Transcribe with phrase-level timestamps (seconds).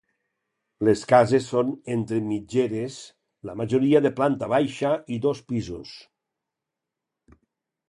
[0.87, 2.97] Les cases són entre mitgeres,
[3.51, 5.95] la majoria de planta baixa i dos pisos.